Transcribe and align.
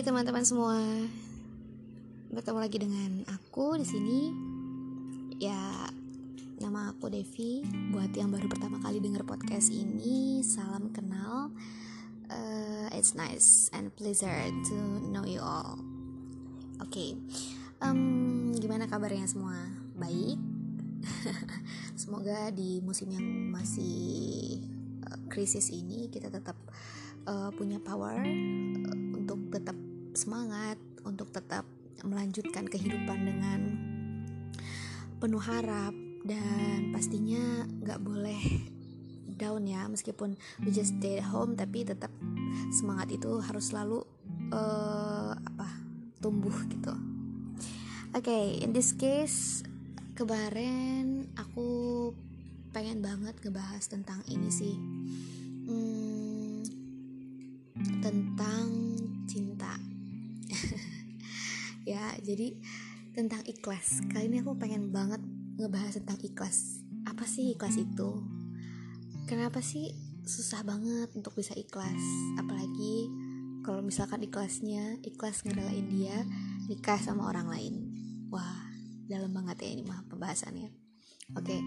teman-teman 0.00 0.40
semua. 0.48 0.80
Bertemu 2.32 2.56
lagi 2.56 2.78
dengan 2.80 3.20
aku 3.28 3.76
di 3.76 3.84
sini. 3.84 4.18
Ya, 5.36 5.92
nama 6.56 6.96
aku 6.96 7.12
Devi. 7.12 7.60
Buat 7.92 8.16
yang 8.16 8.32
baru 8.32 8.48
pertama 8.48 8.80
kali 8.80 8.96
denger 8.96 9.28
podcast 9.28 9.68
ini, 9.68 10.40
salam 10.40 10.88
kenal. 10.96 11.52
Uh, 12.32 12.88
it's 12.96 13.12
nice 13.12 13.68
and 13.76 13.92
pleasure 13.92 14.48
to 14.72 14.76
know 15.12 15.28
you 15.28 15.44
all. 15.44 15.76
Oke, 16.80 16.88
okay. 16.88 17.10
um, 17.84 18.56
gimana 18.56 18.88
kabarnya 18.88 19.28
semua? 19.28 19.68
Baik. 20.00 20.40
Semoga 22.00 22.48
di 22.56 22.80
musim 22.80 23.12
yang 23.12 23.52
masih 23.52 24.64
uh, 25.04 25.20
krisis 25.28 25.68
ini 25.68 26.08
kita 26.08 26.32
tetap 26.32 26.56
uh, 27.28 27.52
punya 27.52 27.76
power 27.84 28.16
uh, 28.24 28.96
untuk 29.12 29.52
tetap 29.52 29.76
semangat, 30.14 30.76
untuk 31.04 31.32
tetap 31.32 31.64
melanjutkan 32.04 32.64
kehidupan 32.68 33.18
dengan 33.24 33.60
penuh 35.20 35.40
harap 35.40 35.92
dan 36.24 36.92
pastinya 36.92 37.68
nggak 37.84 38.00
boleh 38.00 38.40
down 39.40 39.64
ya 39.64 39.88
meskipun 39.88 40.36
we 40.64 40.72
just 40.72 40.96
stay 41.00 41.20
at 41.20 41.28
home 41.28 41.56
tapi 41.56 41.84
tetap 41.84 42.12
semangat 42.72 43.08
itu 43.16 43.40
harus 43.40 43.72
selalu 43.72 44.04
uh, 44.52 45.32
apa 45.32 45.68
tumbuh 46.20 46.52
gitu. 46.68 46.92
Oke, 48.10 48.26
okay, 48.26 48.44
in 48.60 48.76
this 48.76 48.92
case 48.96 49.64
kemarin 50.18 51.30
aku 51.38 52.10
pengen 52.76 53.00
banget 53.00 53.32
ngebahas 53.40 53.84
tentang 53.88 54.20
ini 54.28 54.50
sih. 54.52 54.76
Hmm, 55.64 56.60
tentang. 58.04 58.89
ya, 61.92 62.14
jadi 62.22 62.56
tentang 63.14 63.42
ikhlas. 63.46 64.04
Kali 64.10 64.30
ini 64.30 64.40
aku 64.40 64.54
pengen 64.56 64.94
banget 64.94 65.20
ngebahas 65.58 66.00
tentang 66.00 66.18
ikhlas. 66.22 66.80
Apa 67.04 67.26
sih 67.26 67.52
ikhlas 67.54 67.76
itu? 67.76 68.22
Kenapa 69.26 69.60
sih 69.62 69.92
susah 70.24 70.62
banget 70.62 71.10
untuk 71.16 71.34
bisa 71.36 71.52
ikhlas? 71.58 72.00
Apalagi 72.38 73.10
kalau 73.60 73.84
misalkan 73.84 74.24
ikhlasnya 74.24 74.98
ikhlas 75.04 75.44
ngerelain 75.44 75.86
dia 75.92 76.24
nikah 76.70 76.98
sama 76.98 77.28
orang 77.28 77.50
lain. 77.50 77.74
Wah, 78.32 78.70
dalam 79.10 79.34
banget 79.34 79.66
ya 79.66 79.68
ini 79.74 79.82
mah 79.84 80.06
pembahasannya. 80.08 80.70
Oke. 81.36 81.46
Okay. 81.46 81.60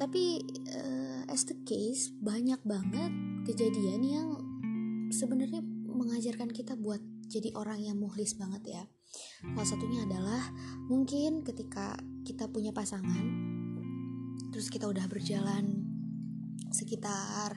Tapi 0.00 0.40
uh, 0.72 1.20
as 1.28 1.44
the 1.46 1.56
case 1.68 2.10
banyak 2.16 2.58
banget 2.64 3.12
kejadian 3.44 4.02
yang 4.02 4.28
sebenarnya 5.12 5.60
mengajarkan 5.84 6.48
kita 6.50 6.74
buat 6.74 6.98
jadi 7.32 7.56
orang 7.56 7.80
yang 7.80 7.96
muhlis 7.96 8.36
banget 8.36 8.76
ya. 8.76 8.84
Salah 9.56 9.68
satunya 9.68 10.04
adalah 10.04 10.52
mungkin 10.92 11.40
ketika 11.40 11.96
kita 12.28 12.48
punya 12.52 12.76
pasangan, 12.76 13.24
terus 14.52 14.68
kita 14.68 14.84
udah 14.88 15.08
berjalan 15.08 15.88
sekitar 16.72 17.56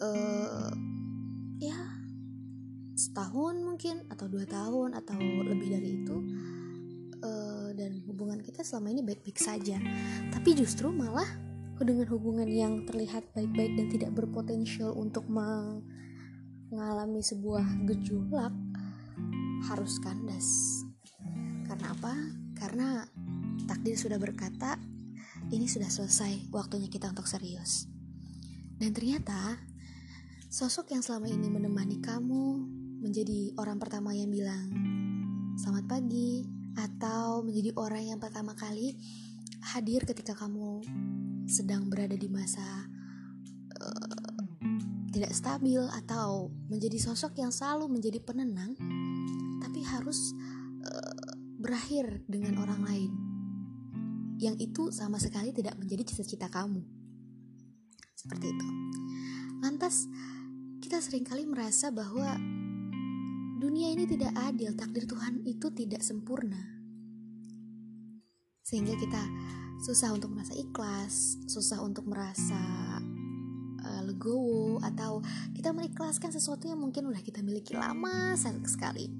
uh, 0.00 0.72
ya 1.60 1.76
setahun 2.98 3.60
mungkin 3.62 4.04
atau 4.12 4.26
dua 4.28 4.44
tahun 4.48 4.96
atau 4.96 5.16
lebih 5.20 5.68
dari 5.72 6.02
itu 6.02 6.16
uh, 7.22 7.70
dan 7.76 8.00
hubungan 8.08 8.40
kita 8.44 8.64
selama 8.64 8.92
ini 8.92 9.00
baik-baik 9.04 9.40
saja. 9.40 9.80
Tapi 10.32 10.56
justru 10.56 10.92
malah 10.92 11.28
dengan 11.78 12.10
hubungan 12.10 12.50
yang 12.50 12.82
terlihat 12.90 13.22
baik-baik 13.38 13.78
dan 13.78 13.86
tidak 13.86 14.10
berpotensial 14.10 14.98
untuk 14.98 15.30
mengalami 15.30 17.22
sebuah 17.22 17.86
gejolak 17.86 18.50
harus 19.66 19.98
kandas. 19.98 20.46
Karena 21.66 21.90
apa? 21.90 22.14
Karena 22.54 23.02
takdir 23.66 23.98
sudah 23.98 24.20
berkata 24.20 24.78
ini 25.50 25.66
sudah 25.66 25.88
selesai 25.88 26.52
waktunya 26.54 26.86
kita 26.86 27.10
untuk 27.10 27.26
serius. 27.26 27.88
Dan 28.78 28.94
ternyata 28.94 29.58
sosok 30.48 30.94
yang 30.94 31.02
selama 31.02 31.26
ini 31.26 31.50
menemani 31.50 31.98
kamu 31.98 32.44
menjadi 33.02 33.54
orang 33.58 33.78
pertama 33.78 34.14
yang 34.14 34.30
bilang 34.30 34.70
selamat 35.58 35.84
pagi 35.86 36.46
atau 36.78 37.42
menjadi 37.42 37.74
orang 37.74 38.14
yang 38.14 38.20
pertama 38.22 38.54
kali 38.54 38.94
hadir 39.74 40.06
ketika 40.06 40.38
kamu 40.38 40.82
sedang 41.50 41.90
berada 41.90 42.14
di 42.14 42.30
masa 42.30 42.86
uh, 43.82 44.38
tidak 45.10 45.34
stabil 45.34 45.82
atau 46.04 46.52
menjadi 46.70 47.00
sosok 47.00 47.40
yang 47.42 47.50
selalu 47.50 47.90
menjadi 47.90 48.22
penenang 48.22 48.78
harus 49.96 50.36
uh, 50.84 51.32
berakhir 51.58 52.22
dengan 52.28 52.60
orang 52.60 52.80
lain. 52.84 53.12
Yang 54.38 54.70
itu 54.70 54.82
sama 54.94 55.18
sekali 55.18 55.50
tidak 55.50 55.74
menjadi 55.80 56.06
cita-cita 56.06 56.46
kamu. 56.46 56.84
Seperti 58.14 58.46
itu. 58.54 58.66
Lantas 59.58 60.06
kita 60.78 61.02
sering 61.02 61.26
kali 61.26 61.42
merasa 61.42 61.90
bahwa 61.90 62.38
dunia 63.58 63.90
ini 63.90 64.06
tidak 64.06 64.30
adil 64.38 64.78
takdir 64.78 65.10
Tuhan 65.10 65.42
itu 65.42 65.66
tidak 65.74 66.06
sempurna. 66.06 66.78
Sehingga 68.62 68.94
kita 68.94 69.22
susah 69.82 70.14
untuk 70.14 70.30
merasa 70.30 70.54
ikhlas, 70.54 71.42
susah 71.50 71.82
untuk 71.82 72.06
merasa 72.06 72.58
uh, 73.82 74.02
legowo 74.06 74.78
atau 74.82 75.18
kita 75.54 75.74
mengikhlaskan 75.74 76.30
sesuatu 76.30 76.70
yang 76.70 76.78
mungkin 76.78 77.10
udah 77.10 77.22
kita 77.22 77.42
miliki 77.42 77.74
lama 77.74 78.38
sekali. 78.38 79.10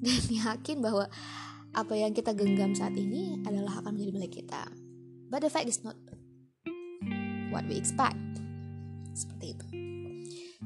Dan 0.00 0.22
yakin 0.44 0.78
bahwa 0.80 1.06
apa 1.76 1.94
yang 1.96 2.16
kita 2.16 2.32
genggam 2.32 2.72
saat 2.72 2.96
ini 2.96 3.44
adalah 3.44 3.84
akan 3.84 3.96
menjadi 3.96 4.12
milik 4.16 4.32
kita. 4.42 4.64
But 5.28 5.44
the 5.44 5.50
fact 5.52 5.68
is 5.68 5.84
not 5.84 5.98
what 7.52 7.68
we 7.68 7.76
expect. 7.76 8.16
Seperti 9.12 9.56
itu. 9.56 9.66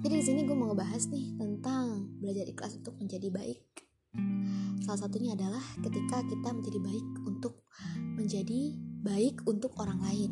Jadi 0.01 0.15
di 0.17 0.25
sini 0.25 0.41
gue 0.47 0.57
mau 0.57 0.71
ngebahas 0.71 1.11
nih 1.11 1.37
tentang 1.37 2.15
belajar 2.23 2.47
ikhlas 2.47 2.79
untuk 2.79 2.95
menjadi 2.99 3.29
baik. 3.29 3.63
Salah 4.83 5.07
satunya 5.07 5.35
adalah 5.39 5.63
ketika 5.83 6.25
kita 6.27 6.51
menjadi 6.51 6.79
baik 6.83 7.07
untuk 7.27 7.67
menjadi 8.19 8.61
baik 9.01 9.45
untuk 9.47 9.77
orang 9.79 10.01
lain 10.03 10.31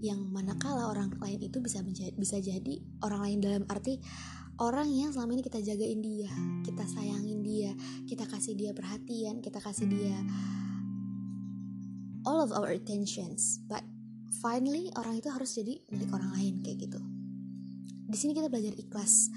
yang 0.00 0.28
manakala 0.28 0.92
orang 0.92 1.08
lain 1.16 1.40
itu 1.40 1.58
bisa 1.58 1.80
menjadi, 1.80 2.12
bisa 2.16 2.36
jadi 2.36 2.74
orang 3.00 3.20
lain 3.24 3.38
dalam 3.40 3.62
arti 3.68 4.00
orang 4.56 4.88
yang 4.88 5.12
selama 5.12 5.36
ini 5.36 5.42
kita 5.44 5.60
jagain 5.60 6.00
dia, 6.00 6.32
kita 6.64 6.84
sayangin 6.88 7.40
dia, 7.44 7.72
kita 8.08 8.24
kasih 8.24 8.56
dia 8.56 8.70
perhatian, 8.72 9.44
kita 9.44 9.60
kasih 9.60 9.86
dia 9.88 10.16
all 12.26 12.42
of 12.42 12.50
our 12.50 12.68
attentions. 12.74 13.62
But 13.70 13.86
finally 14.42 14.90
orang 14.98 15.22
itu 15.22 15.30
harus 15.30 15.54
jadi 15.54 15.78
milik 15.88 16.10
orang 16.10 16.34
lain 16.34 16.54
kayak 16.66 16.90
gitu. 16.90 17.00
Di 18.06 18.18
sini 18.18 18.34
kita 18.34 18.50
belajar 18.50 18.74
ikhlas. 18.74 19.30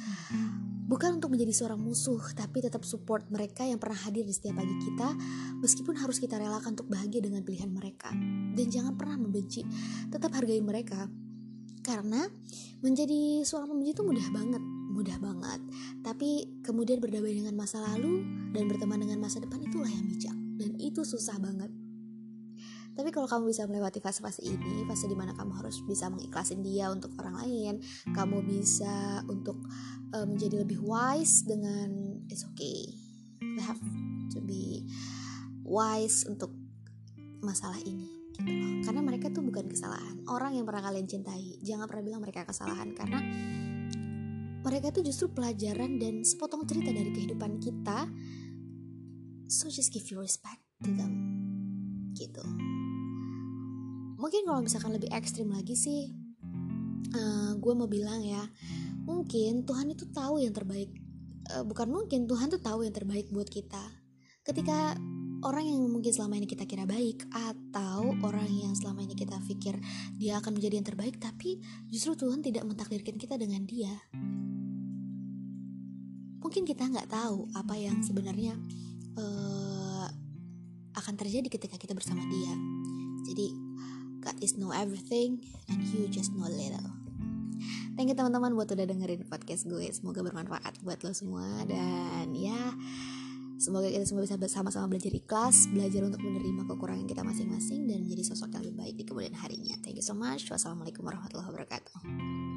Bukan 0.90 1.22
untuk 1.22 1.30
menjadi 1.30 1.54
seorang 1.54 1.78
musuh, 1.78 2.18
tapi 2.34 2.66
tetap 2.66 2.82
support 2.82 3.30
mereka 3.30 3.62
yang 3.62 3.78
pernah 3.78 4.10
hadir 4.10 4.26
di 4.26 4.34
setiap 4.34 4.58
pagi 4.58 4.74
kita, 4.82 5.14
meskipun 5.62 5.94
harus 5.94 6.18
kita 6.18 6.42
relakan 6.42 6.74
untuk 6.74 6.90
bahagia 6.90 7.22
dengan 7.22 7.46
pilihan 7.46 7.70
mereka. 7.70 8.10
Dan 8.58 8.66
jangan 8.74 8.98
pernah 8.98 9.22
membenci, 9.22 9.62
tetap 10.10 10.34
hargai 10.34 10.58
mereka. 10.66 11.06
Karena 11.86 12.26
menjadi 12.82 13.46
seorang 13.46 13.70
pembenci 13.70 13.94
itu 13.94 14.02
mudah 14.02 14.28
banget, 14.34 14.64
mudah 14.90 15.18
banget. 15.22 15.62
Tapi 16.02 16.60
kemudian 16.66 16.98
berdamai 16.98 17.38
dengan 17.38 17.54
masa 17.54 17.80
lalu 17.94 18.26
dan 18.52 18.66
berteman 18.66 19.00
dengan 19.00 19.22
masa 19.22 19.40
depan 19.40 19.62
itulah 19.62 19.90
yang 19.90 20.06
bijak. 20.10 20.36
Dan 20.60 20.76
itu 20.82 21.06
susah 21.06 21.40
banget. 21.40 21.72
Tapi 23.00 23.16
kalau 23.16 23.32
kamu 23.32 23.56
bisa 23.56 23.64
melewati 23.64 24.04
fase-fase 24.04 24.44
ini, 24.44 24.84
fase 24.84 25.08
di 25.08 25.16
mana 25.16 25.32
kamu 25.32 25.56
harus 25.56 25.80
bisa 25.88 26.12
mengiklasin 26.12 26.60
dia 26.60 26.92
untuk 26.92 27.16
orang 27.16 27.40
lain, 27.40 27.74
kamu 28.12 28.44
bisa 28.44 29.24
untuk 29.32 29.56
uh, 30.12 30.28
menjadi 30.28 30.68
lebih 30.68 30.84
wise 30.84 31.48
dengan 31.48 32.20
it's 32.28 32.44
okay, 32.44 32.92
we 33.40 33.62
have 33.64 33.80
to 34.36 34.44
be 34.44 34.84
wise 35.64 36.28
untuk 36.28 36.52
masalah 37.40 37.80
ini 37.88 38.20
gitu 38.36 38.52
loh. 38.52 38.84
Karena 38.84 39.00
mereka 39.00 39.32
tuh 39.32 39.48
bukan 39.48 39.72
kesalahan. 39.72 40.20
Orang 40.28 40.60
yang 40.60 40.68
pernah 40.68 40.84
kalian 40.84 41.08
cintai, 41.08 41.56
jangan 41.64 41.88
pernah 41.88 42.04
bilang 42.04 42.20
mereka 42.20 42.44
kesalahan 42.44 42.92
karena 43.00 43.24
mereka 44.70 44.94
tuh 44.94 45.02
justru 45.02 45.34
pelajaran 45.34 45.98
dan 45.98 46.22
sepotong 46.22 46.70
cerita 46.70 46.94
dari 46.94 47.10
kehidupan 47.10 47.58
kita. 47.58 48.06
So 49.50 49.66
just 49.66 49.90
give 49.90 50.06
your 50.14 50.22
respect 50.22 50.62
to 50.86 50.94
them. 50.94 51.12
Gitu 52.14 52.46
mungkin 54.20 54.44
kalau 54.44 54.60
misalkan 54.60 54.92
lebih 54.92 55.10
ekstrim 55.16 55.48
lagi 55.48 55.74
sih 55.80 56.12
uh, 57.16 57.56
gue 57.56 57.74
mau 57.74 57.88
bilang 57.88 58.20
ya 58.20 58.44
mungkin 59.08 59.64
Tuhan 59.64 59.96
itu 59.96 60.12
tahu 60.12 60.44
yang 60.44 60.52
terbaik 60.52 60.92
uh, 61.56 61.64
bukan 61.64 61.88
mungkin 61.88 62.28
Tuhan 62.28 62.52
tuh 62.52 62.60
tahu 62.60 62.84
yang 62.84 62.92
terbaik 62.92 63.32
buat 63.32 63.48
kita 63.48 63.80
ketika 64.44 65.00
orang 65.40 65.72
yang 65.72 65.88
mungkin 65.88 66.12
selama 66.12 66.36
ini 66.36 66.52
kita 66.52 66.68
kira 66.68 66.84
baik 66.84 67.26
atau 67.32 68.12
orang 68.28 68.52
yang 68.52 68.76
selama 68.76 69.08
ini 69.08 69.16
kita 69.16 69.40
pikir 69.48 69.80
dia 70.20 70.36
akan 70.44 70.60
menjadi 70.60 70.84
yang 70.84 70.88
terbaik 70.92 71.16
tapi 71.16 71.64
justru 71.88 72.20
Tuhan 72.20 72.44
tidak 72.44 72.68
mentakdirkan 72.68 73.16
kita 73.16 73.40
dengan 73.40 73.64
dia 73.64 73.96
mungkin 76.50 76.66
kita 76.66 76.82
nggak 76.82 77.14
tahu 77.14 77.46
apa 77.54 77.78
yang 77.78 78.02
sebenarnya 78.02 78.58
uh, 79.22 80.10
akan 80.98 81.14
terjadi 81.14 81.46
ketika 81.46 81.78
kita 81.78 81.94
bersama 81.94 82.26
dia. 82.26 82.58
Jadi 83.30 83.54
God 84.18 84.34
is 84.42 84.58
know 84.58 84.74
everything 84.74 85.46
and 85.70 85.78
you 85.94 86.10
just 86.10 86.34
know 86.34 86.50
little. 86.50 86.90
Thank 87.94 88.10
you 88.10 88.18
teman-teman 88.18 88.58
buat 88.58 88.66
udah 88.66 88.82
dengerin 88.82 89.30
podcast 89.30 89.70
gue. 89.70 89.94
Semoga 89.94 90.26
bermanfaat 90.26 90.82
buat 90.82 91.06
lo 91.06 91.14
semua. 91.14 91.46
Dan 91.70 92.34
ya 92.34 92.74
Semoga 93.62 93.86
kita 93.94 94.10
semua 94.10 94.26
bisa 94.26 94.40
bersama-sama 94.40 94.88
belajar 94.88 95.12
ikhlas 95.12 95.68
Belajar 95.68 96.00
untuk 96.08 96.24
menerima 96.24 96.64
kekurangan 96.64 97.04
kita 97.04 97.28
masing-masing 97.28 97.92
Dan 97.92 98.08
menjadi 98.08 98.32
sosok 98.32 98.56
yang 98.56 98.64
lebih 98.64 98.78
baik 98.80 98.96
di 98.96 99.04
kemudian 99.04 99.36
harinya. 99.36 99.76
Thank 99.84 100.00
you 100.00 100.06
so 100.06 100.16
much. 100.18 100.50
Wassalamualaikum 100.50 101.06
warahmatullahi 101.06 101.52
wabarakatuh 101.54 102.49